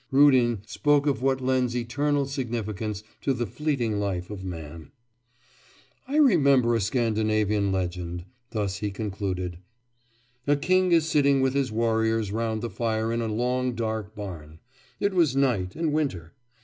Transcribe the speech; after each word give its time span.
Rudin 0.09 0.63
spoke 0.65 1.05
of 1.05 1.21
what 1.21 1.41
lends 1.41 1.75
eternal 1.75 2.25
significance 2.25 3.03
to 3.21 3.35
the 3.35 3.45
fleeting 3.45 3.99
life 3.99 4.31
of 4.31 4.43
man. 4.43 4.89
'I 6.07 6.15
remember 6.17 6.73
a 6.73 6.81
Scandinavian 6.81 7.71
legend,' 7.71 8.25
thus 8.49 8.77
he 8.77 8.89
concluded, 8.89 9.59
'a 10.47 10.55
king 10.55 10.91
is 10.91 11.07
sitting 11.07 11.39
with 11.39 11.53
his 11.53 11.71
warriors 11.71 12.31
round 12.31 12.63
the 12.63 12.69
fire 12.71 13.13
in 13.13 13.21
a 13.21 13.27
long 13.27 13.75
dark 13.75 14.15
barn. 14.15 14.57
It 14.99 15.13
was 15.13 15.35
night 15.35 15.75
and 15.75 15.93
winter. 15.93 16.33